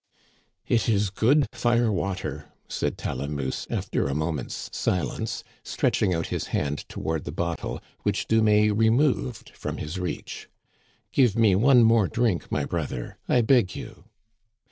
[0.67, 6.45] "It is good fire water," said Talamousse after a mo ment's silence, stretching out his
[6.47, 10.49] hand toward the bottle, which Dumais removed from his reach."
[11.11, 14.05] Give me one more drink, my brother, I beg you."